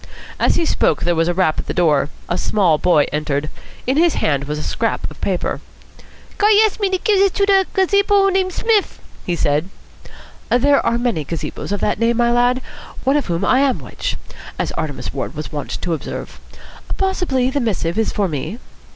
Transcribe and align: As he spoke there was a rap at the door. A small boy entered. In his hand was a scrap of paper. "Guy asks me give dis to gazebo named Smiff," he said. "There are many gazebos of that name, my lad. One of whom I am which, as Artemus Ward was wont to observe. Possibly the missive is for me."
As 0.39 0.55
he 0.55 0.65
spoke 0.65 1.03
there 1.03 1.13
was 1.13 1.27
a 1.27 1.33
rap 1.35 1.59
at 1.59 1.67
the 1.67 1.75
door. 1.75 2.09
A 2.27 2.35
small 2.35 2.79
boy 2.79 3.05
entered. 3.11 3.51
In 3.85 3.97
his 3.97 4.15
hand 4.15 4.45
was 4.45 4.57
a 4.57 4.63
scrap 4.63 5.07
of 5.11 5.21
paper. 5.21 5.61
"Guy 6.39 6.53
asks 6.65 6.79
me 6.79 6.89
give 6.89 7.03
dis 7.19 7.29
to 7.33 7.65
gazebo 7.75 8.29
named 8.29 8.51
Smiff," 8.51 8.97
he 9.27 9.35
said. 9.35 9.69
"There 10.49 10.83
are 10.83 10.97
many 10.97 11.23
gazebos 11.23 11.71
of 11.71 11.81
that 11.81 11.99
name, 11.99 12.17
my 12.17 12.31
lad. 12.31 12.63
One 13.03 13.15
of 13.15 13.27
whom 13.27 13.45
I 13.45 13.59
am 13.59 13.77
which, 13.77 14.17
as 14.57 14.71
Artemus 14.71 15.13
Ward 15.13 15.35
was 15.35 15.51
wont 15.51 15.79
to 15.79 15.93
observe. 15.93 16.39
Possibly 16.97 17.51
the 17.51 17.59
missive 17.59 17.99
is 17.99 18.11
for 18.11 18.27
me." 18.27 18.57